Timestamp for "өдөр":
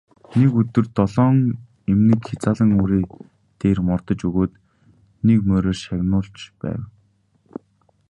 0.61-0.85